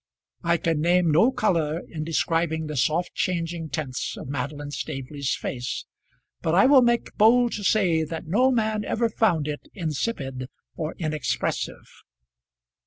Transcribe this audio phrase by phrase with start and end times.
[0.43, 5.85] I can name no colour in describing the soft changing tints of Madeline Staveley's face,
[6.41, 10.95] but I will make bold to say that no man ever found it insipid or
[10.97, 11.85] inexpressive.